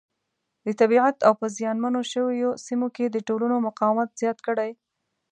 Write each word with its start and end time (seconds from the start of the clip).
د 0.65 0.67
طبیعیت 0.79 1.17
او 1.27 1.33
په 1.41 1.47
زیان 1.57 1.77
منو 1.83 2.01
شویو 2.11 2.51
سیمو 2.65 2.87
کې 2.95 3.05
د 3.09 3.17
ټولنو 3.27 3.55
مقاومت 3.67 4.09
زیات 4.21 4.39
کړي. 4.47 4.71